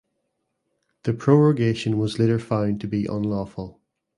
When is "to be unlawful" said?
2.81-3.79